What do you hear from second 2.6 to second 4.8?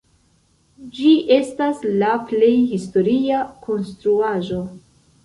historia konstruaĵo.